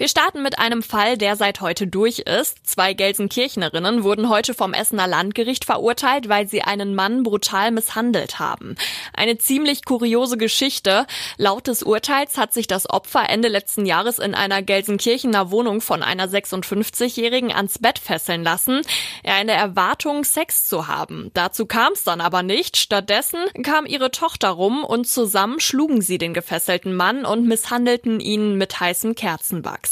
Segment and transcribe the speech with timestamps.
[0.00, 2.66] Wir starten mit einem Fall, der seit heute durch ist.
[2.66, 8.76] Zwei Gelsenkirchnerinnen wurden heute vom Essener Landgericht verurteilt, weil sie einen Mann brutal misshandelt haben.
[9.12, 11.06] Eine ziemlich kuriose Geschichte.
[11.36, 16.02] Laut des Urteils hat sich das Opfer Ende letzten Jahres in einer Gelsenkirchener Wohnung von
[16.02, 18.80] einer 56-Jährigen ans Bett fesseln lassen,
[19.22, 21.30] in der Erwartung, Sex zu haben.
[21.34, 22.78] Dazu kam es dann aber nicht.
[22.78, 28.56] Stattdessen kam ihre Tochter rum und zusammen schlugen sie den gefesselten Mann und misshandelten ihn
[28.56, 29.89] mit heißem Kerzenwachs.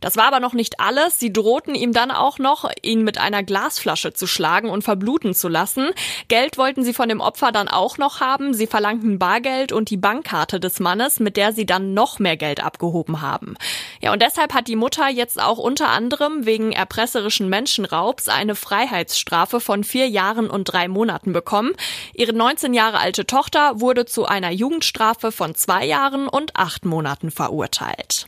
[0.00, 1.18] Das war aber noch nicht alles.
[1.18, 5.48] Sie drohten ihm dann auch noch, ihn mit einer Glasflasche zu schlagen und verbluten zu
[5.48, 5.90] lassen.
[6.28, 8.54] Geld wollten sie von dem Opfer dann auch noch haben.
[8.54, 12.62] Sie verlangten Bargeld und die Bankkarte des Mannes, mit der sie dann noch mehr Geld
[12.62, 13.56] abgehoben haben.
[14.00, 19.60] Ja, und deshalb hat die Mutter jetzt auch unter anderem wegen erpresserischen Menschenraubs eine Freiheitsstrafe
[19.60, 21.72] von vier Jahren und drei Monaten bekommen.
[22.14, 27.30] Ihre 19 Jahre alte Tochter wurde zu einer Jugendstrafe von zwei Jahren und acht Monaten
[27.30, 28.26] verurteilt.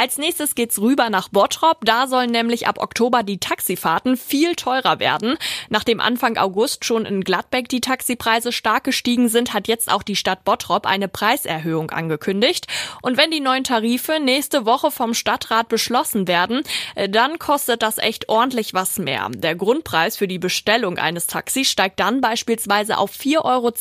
[0.00, 1.78] Als nächstes geht's rüber nach Bottrop.
[1.84, 5.36] Da sollen nämlich ab Oktober die Taxifahrten viel teurer werden.
[5.70, 10.14] Nachdem Anfang August schon in Gladbeck die Taxipreise stark gestiegen sind, hat jetzt auch die
[10.14, 12.68] Stadt Bottrop eine Preiserhöhung angekündigt.
[13.02, 16.62] Und wenn die neuen Tarife nächste Woche vom Stadtrat beschlossen werden,
[16.94, 19.28] äh, dann kostet das echt ordentlich was mehr.
[19.34, 23.72] Der Grundpreis für die Bestellung eines Taxis steigt dann beispielsweise auf 4,20 Euro.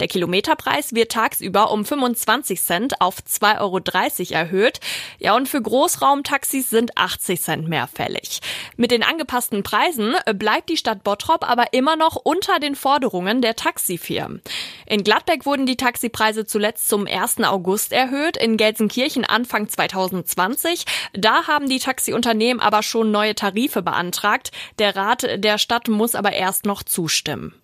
[0.00, 4.80] Der Kilometerpreis wird tagsüber um 25 Cent auf 2,30 Euro erhöht.
[5.18, 8.40] Ja, und für Großraumtaxis sind 80 Cent mehr fällig.
[8.76, 13.42] Mit den angepassten Preisen äh, bleibt die Stadt Bottrop aber immer noch unter den Forderungen
[13.42, 14.42] der Taxifirmen.
[14.86, 17.40] In Gladbeck wurden die Taxipreise zuletzt zum 1.
[17.40, 20.84] August erhöht, in Gelsenkirchen Anfang 2020.
[21.12, 24.50] Da haben die Taxiunternehmen aber schon neue Tarife beantragt.
[24.78, 27.54] Der Rat der Stadt muss aber erst noch zustimmen.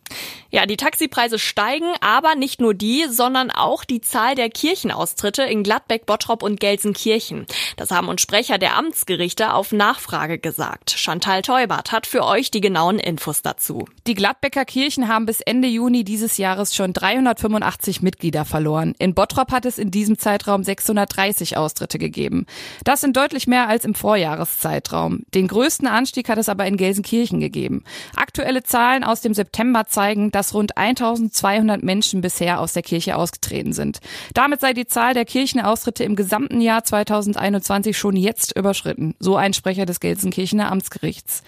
[0.53, 5.62] Ja, die Taxipreise steigen, aber nicht nur die, sondern auch die Zahl der Kirchenaustritte in
[5.62, 7.47] Gladbeck, Bottrop und Gelsenkirchen.
[7.76, 10.91] Das haben uns Sprecher der Amtsgerichte auf Nachfrage gesagt.
[10.91, 13.84] Chantal Teubert hat für euch die genauen Infos dazu.
[14.09, 18.94] Die Gladbecker Kirchen haben bis Ende Juni dieses Jahres schon 385 Mitglieder verloren.
[18.98, 22.47] In Bottrop hat es in diesem Zeitraum 630 Austritte gegeben.
[22.82, 25.22] Das sind deutlich mehr als im Vorjahreszeitraum.
[25.34, 27.84] Den größten Anstieg hat es aber in Gelsenkirchen gegeben.
[28.16, 33.75] Aktuelle Zahlen aus dem September zeigen, dass rund 1200 Menschen bisher aus der Kirche ausgetreten
[33.75, 34.00] sind.
[34.33, 39.53] Damit sei die Zahl der Kirchenaustritte im gesamten Jahr 2021 schon jetzt überschritten, so ein
[39.53, 41.43] Sprecher des Gelsenkirchener Amtsgerichts.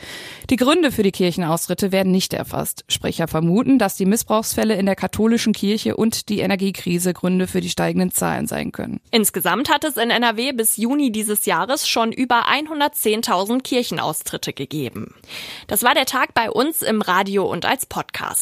[0.51, 2.85] Die Gründe für die Kirchenaustritte werden nicht erfasst.
[2.89, 7.71] Sprecher vermuten, dass die Missbrauchsfälle in der katholischen Kirche und die Energiekrise Gründe für die
[7.71, 9.01] steigenden Zahlen sein können.
[9.11, 15.15] Insgesamt hat es in NRW bis Juni dieses Jahres schon über 110.000 Kirchenaustritte gegeben.
[15.69, 18.42] Das war der Tag bei uns im Radio und als Podcast.